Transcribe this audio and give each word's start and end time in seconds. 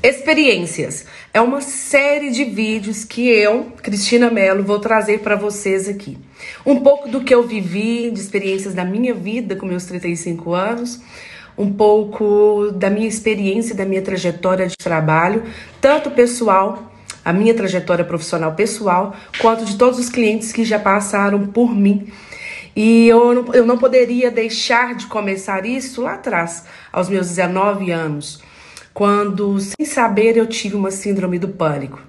Experiências 0.00 1.06
é 1.34 1.40
uma 1.40 1.60
série 1.60 2.30
de 2.30 2.44
vídeos 2.44 3.02
que 3.02 3.28
eu, 3.28 3.72
Cristina 3.82 4.30
Mello, 4.30 4.62
vou 4.62 4.78
trazer 4.78 5.18
para 5.18 5.34
vocês 5.34 5.88
aqui. 5.88 6.16
Um 6.64 6.78
pouco 6.78 7.08
do 7.08 7.24
que 7.24 7.34
eu 7.34 7.44
vivi, 7.44 8.08
de 8.08 8.20
experiências 8.20 8.74
da 8.74 8.84
minha 8.84 9.12
vida 9.12 9.56
com 9.56 9.66
meus 9.66 9.86
35 9.86 10.54
anos, 10.54 11.00
um 11.56 11.72
pouco 11.72 12.70
da 12.76 12.88
minha 12.88 13.08
experiência, 13.08 13.74
da 13.74 13.84
minha 13.84 14.00
trajetória 14.00 14.68
de 14.68 14.76
trabalho, 14.76 15.42
tanto 15.80 16.12
pessoal, 16.12 16.92
a 17.24 17.32
minha 17.32 17.52
trajetória 17.52 18.04
profissional 18.04 18.54
pessoal, 18.54 19.16
quanto 19.40 19.64
de 19.64 19.76
todos 19.76 19.98
os 19.98 20.08
clientes 20.08 20.52
que 20.52 20.64
já 20.64 20.78
passaram 20.78 21.44
por 21.48 21.74
mim. 21.74 22.06
E 22.76 23.08
eu 23.08 23.34
não, 23.34 23.52
eu 23.52 23.66
não 23.66 23.76
poderia 23.76 24.30
deixar 24.30 24.94
de 24.94 25.06
começar 25.08 25.66
isso 25.66 26.02
lá 26.02 26.14
atrás, 26.14 26.66
aos 26.92 27.08
meus 27.08 27.26
19 27.26 27.90
anos 27.90 28.46
quando, 28.98 29.60
sem 29.60 29.86
saber, 29.86 30.36
eu 30.36 30.44
tive 30.44 30.74
uma 30.74 30.90
síndrome 30.90 31.38
do 31.38 31.46
pânico. 31.46 32.02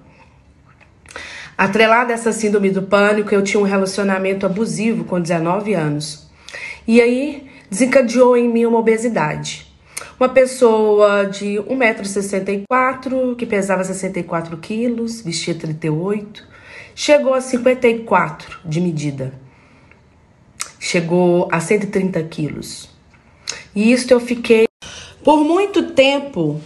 Atrelada 1.55 2.11
a 2.11 2.15
essa 2.15 2.31
síndrome 2.31 2.71
do 2.71 2.81
pânico, 2.81 3.31
eu 3.31 3.43
tinha 3.43 3.61
um 3.61 3.63
relacionamento 3.63 4.43
abusivo 4.43 5.03
com 5.03 5.21
19 5.21 5.75
anos. 5.75 6.27
E 6.87 6.99
aí 6.99 7.47
desencadeou 7.69 8.35
em 8.35 8.49
mim 8.49 8.65
uma 8.65 8.79
obesidade. 8.79 9.71
Uma 10.19 10.29
pessoa 10.29 11.25
de 11.25 11.57
1,64m, 11.57 13.35
que 13.35 13.45
pesava 13.45 13.83
64 13.83 14.57
quilos, 14.57 15.21
vestia 15.21 15.53
38, 15.53 16.43
chegou 16.95 17.35
a 17.35 17.41
54 17.41 18.61
de 18.65 18.81
medida. 18.81 19.31
Chegou 20.79 21.47
a 21.51 21.59
130 21.59 22.23
quilos. 22.23 22.89
E 23.75 23.91
isso 23.91 24.11
eu 24.11 24.19
fiquei 24.19 24.65
por 25.23 25.43
muito 25.43 25.91
tempo 25.91 26.59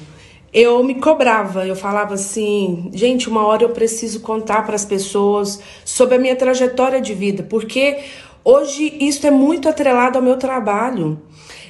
eu 0.53 0.83
me 0.83 0.95
cobrava, 0.95 1.65
eu 1.65 1.75
falava 1.75 2.13
assim, 2.13 2.91
gente, 2.93 3.27
uma 3.27 3.43
hora 3.45 3.63
eu 3.63 3.69
preciso 3.69 4.19
contar 4.19 4.63
para 4.63 4.75
as 4.75 4.85
pessoas 4.85 5.59
sobre 5.83 6.15
a 6.15 6.19
minha 6.19 6.35
trajetória 6.35 7.01
de 7.01 7.13
vida, 7.13 7.41
porque 7.41 7.99
hoje 8.45 8.95
isso 8.99 9.25
é 9.25 9.31
muito 9.31 9.67
atrelado 9.67 10.17
ao 10.17 10.23
meu 10.23 10.37
trabalho. 10.37 11.19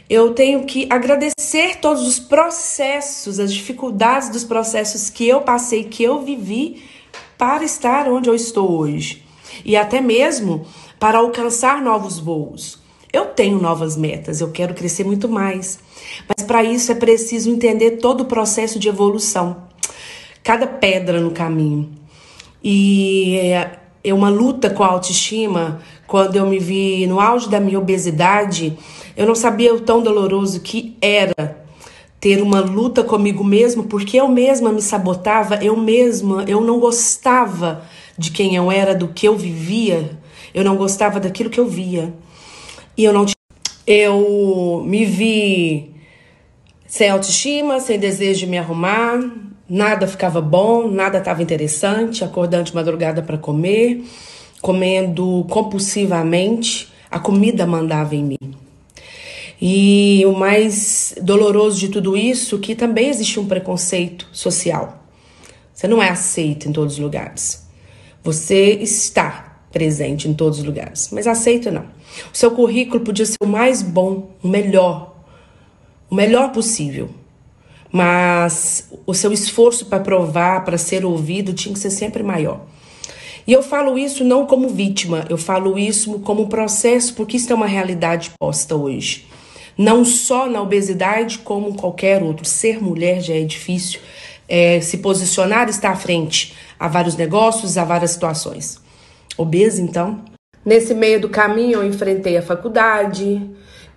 Eu 0.09 0.33
tenho 0.33 0.65
que 0.65 0.85
agradecer 0.89 1.77
todos 1.79 2.05
os 2.05 2.19
processos, 2.19 3.39
as 3.39 3.53
dificuldades 3.53 4.29
dos 4.29 4.43
processos 4.43 5.09
que 5.09 5.25
eu 5.25 5.41
passei, 5.41 5.85
que 5.85 6.03
eu 6.03 6.21
vivi 6.21 6.83
para 7.37 7.63
estar 7.63 8.09
onde 8.09 8.29
eu 8.29 8.35
estou 8.35 8.69
hoje. 8.69 9.23
E 9.63 9.77
até 9.77 10.01
mesmo 10.01 10.65
para 10.99 11.19
alcançar 11.19 11.81
novos 11.81 12.19
voos. 12.19 12.82
Eu 13.13 13.25
tenho 13.25 13.61
novas 13.61 13.95
metas, 13.95 14.41
eu 14.41 14.49
quero 14.49 14.73
crescer 14.73 15.03
muito 15.03 15.29
mais. 15.29 15.77
Mas 16.27 16.43
para 16.43 16.63
isso 16.63 16.91
é 16.91 16.95
preciso 16.95 17.47
entender 17.47 17.97
todo 17.97 18.21
o 18.21 18.25
processo 18.25 18.79
de 18.79 18.89
evolução, 18.89 19.65
cada 20.43 20.65
pedra 20.65 21.21
no 21.21 21.29
caminho. 21.29 21.91
E 22.63 23.37
é, 23.37 23.77
é 24.03 24.11
uma 24.11 24.29
luta 24.29 24.67
com 24.67 24.83
a 24.83 24.87
autoestima. 24.87 25.79
Quando 26.07 26.37
eu 26.37 26.47
me 26.47 26.57
vi 26.57 27.05
no 27.05 27.19
auge 27.19 27.47
da 27.47 27.59
minha 27.59 27.77
obesidade, 27.77 28.75
eu 29.15 29.27
não 29.27 29.35
sabia 29.35 29.75
o 29.75 29.81
tão 29.81 30.01
doloroso 30.01 30.59
que 30.61 30.97
era 30.99 31.63
ter 32.19 32.41
uma 32.41 32.61
luta 32.61 33.03
comigo 33.03 33.43
mesmo, 33.43 33.83
porque 33.83 34.19
eu 34.19 34.27
mesma 34.27 34.71
me 34.71 34.81
sabotava, 34.81 35.63
eu 35.63 35.77
mesma, 35.77 36.45
eu 36.47 36.61
não 36.61 36.79
gostava 36.79 37.83
de 38.17 38.31
quem 38.31 38.55
eu 38.55 38.71
era, 38.71 38.95
do 38.95 39.09
que 39.09 39.27
eu 39.27 39.37
vivia, 39.37 40.17
eu 40.51 40.63
não 40.63 40.77
gostava 40.77 41.19
daquilo 41.19 41.49
que 41.51 41.59
eu 41.59 41.67
via. 41.67 42.11
E 42.97 43.03
eu 43.03 43.13
não 43.13 43.25
eu 43.85 44.83
me 44.85 45.05
vi 45.05 45.93
sem 46.87 47.09
autoestima, 47.09 47.79
sem 47.79 47.99
desejo 47.99 48.41
de 48.41 48.47
me 48.47 48.57
arrumar, 48.57 49.19
nada 49.67 50.07
ficava 50.07 50.39
bom, 50.39 50.87
nada 50.87 51.17
estava 51.17 51.41
interessante, 51.41 52.23
acordando 52.23 52.65
de 52.65 52.75
madrugada 52.75 53.21
para 53.21 53.37
comer, 53.37 54.03
comendo 54.61 55.45
compulsivamente, 55.49 56.93
a 57.09 57.19
comida 57.19 57.65
mandava 57.65 58.15
em 58.15 58.23
mim. 58.23 58.55
E 59.61 60.23
o 60.25 60.33
mais 60.33 61.15
doloroso 61.21 61.79
de 61.79 61.89
tudo 61.89 62.15
isso, 62.15 62.59
que 62.59 62.75
também 62.75 63.09
existe 63.09 63.39
um 63.39 63.47
preconceito 63.47 64.27
social. 64.31 65.03
Você 65.73 65.87
não 65.87 66.01
é 66.01 66.09
aceito 66.09 66.67
em 66.67 66.71
todos 66.71 66.93
os 66.93 66.99
lugares. 66.99 67.67
Você 68.23 68.71
está 68.73 69.52
presente 69.73 70.29
em 70.29 70.33
todos 70.33 70.59
os 70.59 70.63
lugares, 70.63 71.09
mas 71.11 71.25
aceito 71.25 71.71
não. 71.71 71.81
O 72.31 72.37
seu 72.37 72.51
currículo 72.51 73.03
podia 73.03 73.25
ser 73.25 73.37
o 73.41 73.47
mais 73.47 73.81
bom, 73.81 74.29
o 74.41 74.47
melhor, 74.47 75.15
o 76.09 76.15
melhor 76.15 76.51
possível. 76.51 77.09
Mas 77.91 78.89
o 79.05 79.13
seu 79.13 79.31
esforço 79.31 79.87
para 79.87 79.99
provar, 79.99 80.63
para 80.63 80.77
ser 80.77 81.03
ouvido, 81.03 81.53
tinha 81.53 81.73
que 81.73 81.79
ser 81.79 81.89
sempre 81.89 82.23
maior. 82.23 82.61
E 83.45 83.51
eu 83.51 83.61
falo 83.61 83.97
isso 83.97 84.23
não 84.23 84.45
como 84.45 84.69
vítima, 84.69 85.25
eu 85.29 85.37
falo 85.37 85.77
isso 85.77 86.19
como 86.19 86.47
processo, 86.47 87.13
porque 87.13 87.37
isso 87.37 87.51
é 87.51 87.55
uma 87.55 87.67
realidade 87.67 88.31
posta 88.39 88.75
hoje. 88.75 89.27
Não 89.77 90.05
só 90.05 90.47
na 90.47 90.61
obesidade, 90.61 91.39
como 91.39 91.73
qualquer 91.73 92.21
outro. 92.21 92.45
Ser 92.45 92.81
mulher 92.81 93.21
já 93.21 93.33
é 93.33 93.41
difícil. 93.41 93.99
É, 94.47 94.79
se 94.81 94.97
posicionar 94.97 95.67
está 95.67 95.89
à 95.89 95.95
frente 95.95 96.53
a 96.79 96.87
vários 96.87 97.15
negócios, 97.15 97.77
a 97.77 97.83
várias 97.83 98.11
situações. 98.11 98.82
Obesa, 99.37 99.81
então. 99.81 100.21
Nesse 100.65 100.93
meio 100.93 101.19
do 101.19 101.29
caminho, 101.29 101.79
eu 101.79 101.83
enfrentei 101.83 102.37
a 102.37 102.41
faculdade, 102.41 103.41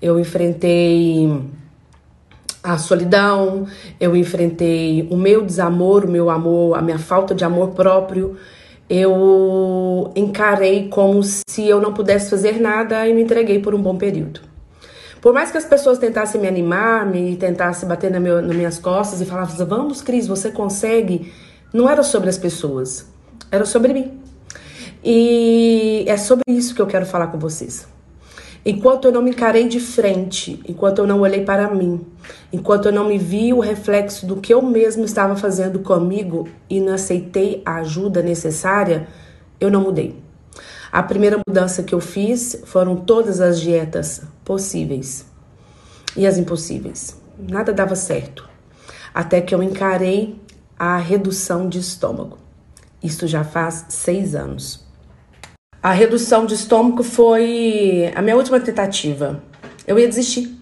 eu 0.01 0.19
enfrentei 0.19 1.31
a 2.63 2.77
solidão, 2.77 3.67
eu 4.01 4.17
enfrentei 4.17 5.07
o 5.11 5.17
meu 5.17 5.43
desamor, 5.43 6.05
o 6.05 6.11
meu 6.11 6.29
amor, 6.29 6.77
a 6.77 6.83
minha 6.83 6.99
falta 6.99 7.35
de 7.35 7.45
amor 7.45 7.71
próprio. 7.71 8.37
Eu 8.91 10.13
encarei 10.15 10.89
como 10.89 11.23
se 11.23 11.69
eu 11.69 11.81
não 11.81 11.93
pudesse 11.93 12.31
fazer 12.31 12.61
nada 12.61 13.07
e 13.07 13.15
me 13.15 13.23
entreguei 13.23 13.61
por 13.61 13.75
um 13.75 13.83
bom 13.83 13.97
período. 13.97 14.41
Por 15.21 15.33
mais 15.33 15.51
que 15.51 15.59
as 15.59 15.65
pessoas 15.65 15.99
tentassem 15.99 16.41
me 16.41 16.47
animar, 16.47 17.07
me 17.07 17.37
tentassem 17.37 17.89
bater 17.89 18.11
na 18.11 18.21
meu, 18.21 18.41
nas 18.43 18.55
minhas 18.55 18.79
costas 18.79 19.21
e 19.21 19.25
falassem, 19.25 19.65
vamos, 19.67 20.03
Cris, 20.03 20.27
você 20.27 20.51
consegue, 20.51 21.33
não 21.73 21.89
era 21.89 22.03
sobre 22.03 22.29
as 22.29 22.39
pessoas, 22.39 23.07
era 23.51 23.65
sobre 23.65 23.93
mim. 23.93 24.26
E 25.09 26.05
é 26.09 26.17
sobre 26.17 26.43
isso 26.49 26.75
que 26.75 26.83
eu 26.83 26.87
quero 26.89 27.06
falar 27.06 27.28
com 27.28 27.39
vocês. 27.39 27.87
Enquanto 28.65 29.05
eu 29.05 29.12
não 29.12 29.22
me 29.22 29.31
encarei 29.31 29.69
de 29.69 29.78
frente, 29.78 30.61
enquanto 30.69 30.99
eu 30.99 31.06
não 31.06 31.21
olhei 31.21 31.44
para 31.44 31.72
mim, 31.72 32.05
enquanto 32.53 32.87
eu 32.87 32.93
não 32.93 33.06
me 33.06 33.16
vi 33.16 33.53
o 33.53 33.61
reflexo 33.61 34.27
do 34.27 34.39
que 34.39 34.53
eu 34.53 34.61
mesmo 34.61 35.05
estava 35.05 35.37
fazendo 35.37 35.78
comigo 35.78 36.49
e 36.69 36.81
não 36.81 36.95
aceitei 36.95 37.62
a 37.65 37.77
ajuda 37.77 38.21
necessária, 38.21 39.06
eu 39.61 39.71
não 39.71 39.81
mudei. 39.81 40.21
A 40.91 41.05
primeira 41.05 41.41
mudança 41.47 41.84
que 41.84 41.95
eu 41.95 42.00
fiz 42.00 42.61
foram 42.65 42.97
todas 42.97 43.41
as 43.41 43.61
dietas 43.61 44.22
possíveis 44.45 45.25
e 46.16 46.27
as 46.27 46.37
impossíveis. 46.37 47.16
Nada 47.39 47.72
dava 47.72 47.95
certo. 47.95 48.49
Até 49.15 49.41
que 49.41 49.55
eu 49.55 49.62
encarei 49.62 50.34
a 50.77 50.97
redução 50.97 51.69
de 51.69 51.78
estômago. 51.78 52.39
Isso 53.00 53.28
já 53.28 53.45
faz 53.45 53.87
seis 53.89 54.34
anos. 54.34 54.84
A 55.83 55.93
redução 55.93 56.47
de 56.47 56.55
estômago 56.55 57.03
foi 57.03 58.13
a 58.15 58.23
minha 58.23 58.37
última 58.37 58.59
tentativa. 58.59 59.43
Eu 59.87 59.99
ia 59.99 60.09
desistir. 60.09 60.57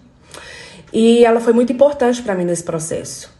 E 0.93 1.25
ela 1.25 1.39
foi 1.39 1.51
muito 1.51 1.73
importante 1.73 2.21
para 2.21 2.35
mim 2.35 2.45
nesse 2.45 2.63
processo. 2.63 3.33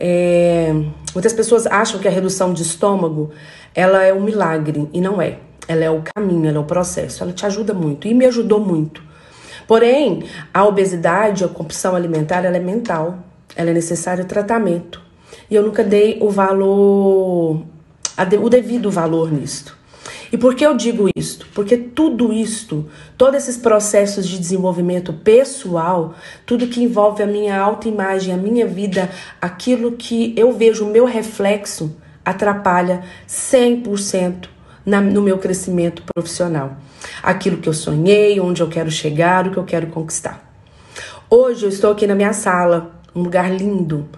É, 0.00 0.72
muitas 1.14 1.32
pessoas 1.32 1.66
acham 1.66 1.98
que 2.00 2.06
a 2.06 2.10
redução 2.10 2.52
de 2.52 2.62
estômago 2.62 3.30
ela 3.74 4.02
é 4.02 4.12
um 4.12 4.20
milagre 4.20 4.88
e 4.92 5.00
não 5.00 5.22
é. 5.22 5.38
Ela 5.66 5.84
é 5.84 5.90
o 5.90 6.02
caminho, 6.14 6.48
ela 6.48 6.58
é 6.58 6.60
o 6.60 6.64
processo. 6.64 7.22
Ela 7.22 7.32
te 7.32 7.46
ajuda 7.46 7.72
muito 7.72 8.08
e 8.08 8.14
me 8.14 8.26
ajudou 8.26 8.60
muito. 8.60 9.02
Porém, 9.66 10.24
a 10.52 10.64
obesidade, 10.64 11.44
a 11.44 11.48
compulsão 11.48 11.94
alimentar, 11.94 12.44
ela 12.44 12.56
é 12.56 12.60
mental. 12.60 13.18
Ela 13.54 13.70
é 13.70 13.72
necessário 13.72 14.24
tratamento. 14.24 15.00
E 15.50 15.54
eu 15.54 15.62
nunca 15.62 15.84
dei 15.84 16.18
o 16.20 16.30
valor, 16.30 17.62
o 18.40 18.48
devido 18.50 18.90
valor 18.90 19.30
nisto. 19.30 19.77
E 20.30 20.36
por 20.36 20.54
que 20.54 20.64
eu 20.64 20.76
digo 20.76 21.08
isto? 21.16 21.46
Porque 21.54 21.76
tudo 21.76 22.32
isto, 22.32 22.88
todos 23.16 23.42
esses 23.42 23.56
processos 23.56 24.28
de 24.28 24.38
desenvolvimento 24.38 25.12
pessoal, 25.12 26.14
tudo 26.44 26.66
que 26.66 26.82
envolve 26.82 27.22
a 27.22 27.26
minha 27.26 27.58
autoimagem, 27.58 28.34
a 28.34 28.36
minha 28.36 28.66
vida, 28.66 29.10
aquilo 29.40 29.92
que 29.92 30.34
eu 30.36 30.52
vejo 30.52 30.84
o 30.84 30.90
meu 30.90 31.06
reflexo, 31.06 31.96
atrapalha 32.24 33.02
100% 33.26 34.48
na, 34.84 35.00
no 35.00 35.22
meu 35.22 35.38
crescimento 35.38 36.02
profissional. 36.14 36.76
Aquilo 37.22 37.58
que 37.58 37.68
eu 37.68 37.74
sonhei, 37.74 38.38
onde 38.38 38.60
eu 38.60 38.68
quero 38.68 38.90
chegar, 38.90 39.46
o 39.46 39.50
que 39.50 39.56
eu 39.56 39.64
quero 39.64 39.86
conquistar. 39.86 40.44
Hoje 41.30 41.64
eu 41.64 41.68
estou 41.68 41.92
aqui 41.92 42.06
na 42.06 42.14
minha 42.14 42.32
sala, 42.32 43.00
um 43.14 43.22
lugar 43.22 43.50
lindo, 43.50 44.08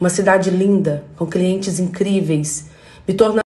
uma 0.00 0.08
cidade 0.08 0.50
linda, 0.50 1.04
com 1.16 1.26
clientes 1.26 1.80
incríveis, 1.80 2.66
me 3.06 3.14
tornando 3.14 3.47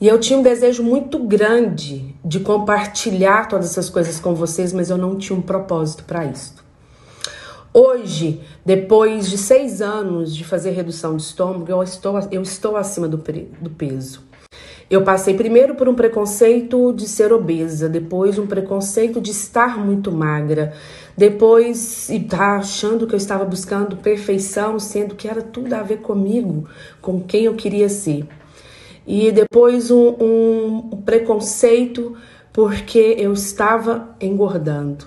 e 0.00 0.08
eu 0.08 0.18
tinha 0.18 0.38
um 0.38 0.42
desejo 0.42 0.82
muito 0.82 1.18
grande 1.18 2.14
de 2.24 2.40
compartilhar 2.40 3.48
todas 3.48 3.66
essas 3.66 3.90
coisas 3.90 4.18
com 4.18 4.34
vocês, 4.34 4.72
mas 4.72 4.88
eu 4.88 4.96
não 4.96 5.16
tinha 5.16 5.38
um 5.38 5.42
propósito 5.42 6.04
para 6.04 6.24
isso. 6.24 6.54
Hoje, 7.72 8.40
depois 8.64 9.28
de 9.28 9.36
seis 9.36 9.82
anos 9.82 10.34
de 10.34 10.42
fazer 10.42 10.70
redução 10.70 11.16
de 11.16 11.22
estômago, 11.22 11.70
eu 11.70 11.82
estou, 11.82 12.18
eu 12.32 12.42
estou 12.42 12.76
acima 12.76 13.06
do, 13.06 13.18
do 13.60 13.70
peso. 13.70 14.22
Eu 14.88 15.04
passei 15.04 15.34
primeiro 15.34 15.76
por 15.76 15.88
um 15.88 15.94
preconceito 15.94 16.92
de 16.92 17.06
ser 17.06 17.32
obesa, 17.32 17.88
depois 17.88 18.38
um 18.38 18.46
preconceito 18.46 19.20
de 19.20 19.30
estar 19.30 19.78
muito 19.78 20.10
magra, 20.10 20.72
depois 21.16 22.08
e 22.08 22.18
tá 22.18 22.56
achando 22.56 23.06
que 23.06 23.14
eu 23.14 23.18
estava 23.18 23.44
buscando 23.44 23.96
perfeição, 23.96 24.80
sendo 24.80 25.14
que 25.14 25.28
era 25.28 25.42
tudo 25.42 25.72
a 25.74 25.82
ver 25.82 25.98
comigo, 25.98 26.66
com 27.00 27.20
quem 27.20 27.44
eu 27.44 27.54
queria 27.54 27.88
ser. 27.88 28.26
E 29.06 29.32
depois 29.32 29.90
um, 29.90 30.16
um 30.20 31.02
preconceito 31.04 32.16
porque 32.52 33.16
eu 33.18 33.32
estava 33.32 34.14
engordando. 34.20 35.06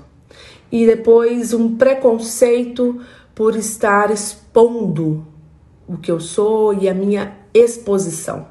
E 0.71 0.85
depois 0.85 1.53
um 1.53 1.75
preconceito 1.77 3.01
por 3.35 3.55
estar 3.55 4.11
expondo 4.11 5.25
o 5.87 5.97
que 5.97 6.11
eu 6.11 6.19
sou 6.19 6.73
e 6.73 6.87
a 6.87 6.93
minha 6.93 7.37
exposição. 7.53 8.47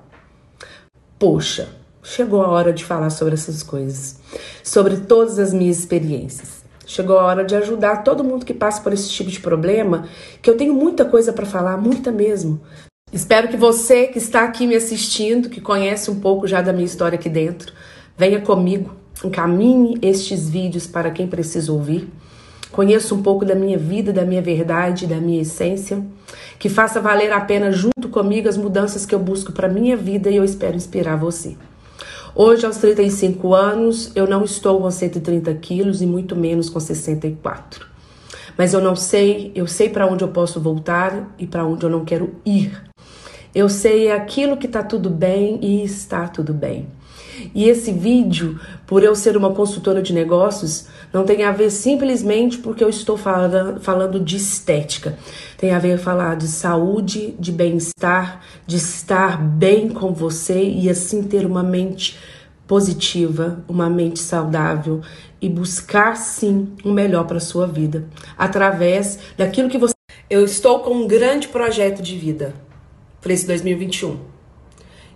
Poxa, 1.18 1.68
chegou 2.02 2.42
a 2.42 2.48
hora 2.48 2.72
de 2.72 2.84
falar 2.84 3.10
sobre 3.10 3.34
essas 3.34 3.62
coisas, 3.62 4.20
sobre 4.62 4.98
todas 4.98 5.38
as 5.38 5.52
minhas 5.52 5.78
experiências. 5.78 6.62
Chegou 6.86 7.18
a 7.18 7.24
hora 7.24 7.44
de 7.44 7.54
ajudar 7.54 8.02
todo 8.02 8.24
mundo 8.24 8.44
que 8.44 8.52
passa 8.52 8.82
por 8.82 8.92
esse 8.92 9.08
tipo 9.08 9.30
de 9.30 9.40
problema, 9.40 10.08
que 10.42 10.50
eu 10.50 10.56
tenho 10.56 10.74
muita 10.74 11.04
coisa 11.04 11.32
para 11.32 11.46
falar, 11.46 11.76
muita 11.76 12.10
mesmo. 12.10 12.60
Espero 13.12 13.48
que 13.48 13.58
você 13.58 14.06
que 14.06 14.16
está 14.16 14.42
aqui 14.42 14.66
me 14.66 14.74
assistindo, 14.74 15.50
que 15.50 15.60
conhece 15.60 16.10
um 16.10 16.18
pouco 16.18 16.46
já 16.46 16.62
da 16.62 16.72
minha 16.72 16.86
história 16.86 17.18
aqui 17.18 17.28
dentro, 17.28 17.72
venha 18.16 18.40
comigo, 18.40 18.94
encaminhe 19.22 19.98
estes 20.00 20.48
vídeos 20.48 20.86
para 20.86 21.10
quem 21.10 21.26
precisa 21.26 21.70
ouvir. 21.70 22.08
Conheça 22.70 23.14
um 23.14 23.22
pouco 23.22 23.44
da 23.44 23.54
minha 23.54 23.76
vida, 23.76 24.14
da 24.14 24.24
minha 24.24 24.40
verdade, 24.40 25.06
da 25.06 25.16
minha 25.16 25.42
essência 25.42 26.02
que 26.58 26.70
faça 26.70 27.02
valer 27.02 27.32
a 27.32 27.40
pena 27.40 27.70
junto 27.70 28.08
comigo 28.08 28.48
as 28.48 28.56
mudanças 28.56 29.04
que 29.04 29.14
eu 29.14 29.18
busco 29.18 29.52
para 29.52 29.68
minha 29.68 29.96
vida 29.96 30.30
e 30.30 30.36
eu 30.36 30.44
espero 30.44 30.76
inspirar 30.76 31.16
você. 31.16 31.54
Hoje, 32.34 32.64
aos 32.64 32.78
35 32.78 33.52
anos, 33.52 34.10
eu 34.14 34.26
não 34.26 34.42
estou 34.42 34.80
com 34.80 34.90
130 34.90 35.52
quilos 35.54 36.00
e 36.00 36.06
muito 36.06 36.34
menos 36.34 36.70
com 36.70 36.80
64. 36.80 37.84
Mas 38.56 38.72
eu 38.72 38.80
não 38.80 38.96
sei, 38.96 39.52
eu 39.54 39.66
sei 39.66 39.90
para 39.90 40.06
onde 40.06 40.24
eu 40.24 40.28
posso 40.28 40.58
voltar 40.60 41.34
e 41.38 41.46
para 41.46 41.66
onde 41.66 41.84
eu 41.84 41.90
não 41.90 42.06
quero 42.06 42.36
ir. 42.46 42.91
Eu 43.54 43.68
sei 43.68 44.10
aquilo 44.10 44.56
que 44.56 44.66
está 44.66 44.82
tudo 44.82 45.10
bem 45.10 45.58
e 45.62 45.84
está 45.84 46.26
tudo 46.26 46.54
bem. 46.54 46.88
E 47.54 47.68
esse 47.68 47.92
vídeo, 47.92 48.58
por 48.86 49.02
eu 49.02 49.14
ser 49.14 49.36
uma 49.36 49.52
consultora 49.52 50.00
de 50.00 50.12
negócios, 50.12 50.86
não 51.12 51.24
tem 51.24 51.44
a 51.44 51.52
ver 51.52 51.70
simplesmente 51.70 52.58
porque 52.58 52.82
eu 52.82 52.88
estou 52.88 53.16
falando, 53.16 53.80
falando 53.80 54.18
de 54.18 54.36
estética. 54.36 55.18
Tem 55.58 55.72
a 55.72 55.78
ver 55.78 55.98
falar 55.98 56.36
de 56.36 56.48
saúde, 56.48 57.34
de 57.38 57.52
bem-estar, 57.52 58.40
de 58.66 58.76
estar 58.76 59.38
bem 59.38 59.88
com 59.88 60.14
você 60.14 60.62
e 60.62 60.88
assim 60.88 61.22
ter 61.22 61.44
uma 61.44 61.62
mente 61.62 62.18
positiva, 62.66 63.62
uma 63.68 63.90
mente 63.90 64.18
saudável 64.18 65.02
e 65.40 65.48
buscar 65.48 66.16
sim 66.16 66.68
o 66.82 66.88
um 66.88 66.92
melhor 66.92 67.26
para 67.26 67.40
sua 67.40 67.66
vida 67.66 68.08
através 68.38 69.18
daquilo 69.36 69.68
que 69.68 69.76
você 69.76 69.92
Eu 70.30 70.42
estou 70.44 70.80
com 70.80 70.94
um 70.94 71.06
grande 71.06 71.48
projeto 71.48 72.00
de 72.00 72.16
vida 72.16 72.54
para 73.22 73.32
esse 73.32 73.46
2021. 73.46 74.18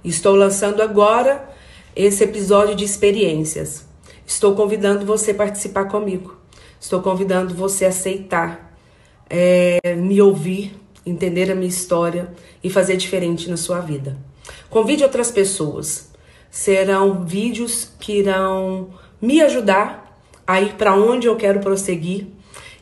Estou 0.04 0.36
lançando 0.36 0.80
agora 0.80 1.50
esse 1.94 2.22
episódio 2.22 2.76
de 2.76 2.84
experiências. 2.84 3.84
Estou 4.24 4.54
convidando 4.54 5.04
você 5.04 5.32
a 5.32 5.34
participar 5.34 5.86
comigo. 5.86 6.36
Estou 6.80 7.02
convidando 7.02 7.52
você 7.52 7.84
a 7.84 7.88
aceitar, 7.88 8.78
é, 9.28 9.96
me 9.96 10.22
ouvir, 10.22 10.78
entender 11.04 11.50
a 11.50 11.54
minha 11.54 11.68
história 11.68 12.32
e 12.62 12.70
fazer 12.70 12.96
diferente 12.96 13.50
na 13.50 13.56
sua 13.56 13.80
vida. 13.80 14.16
Convide 14.70 15.02
outras 15.02 15.30
pessoas. 15.30 16.12
Serão 16.48 17.24
vídeos 17.24 17.90
que 17.98 18.20
irão 18.20 18.90
me 19.20 19.42
ajudar 19.42 20.06
a 20.46 20.60
ir 20.60 20.74
para 20.74 20.94
onde 20.94 21.26
eu 21.26 21.34
quero 21.34 21.58
prosseguir 21.58 22.28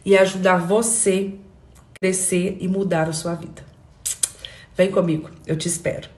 e 0.04 0.18
ajudar 0.18 0.58
você 0.58 1.32
a 1.78 1.98
crescer 1.98 2.58
e 2.60 2.68
mudar 2.68 3.08
a 3.08 3.12
sua 3.12 3.34
vida. 3.34 3.73
Vem 4.76 4.90
comigo, 4.90 5.30
eu 5.46 5.56
te 5.56 5.68
espero. 5.68 6.08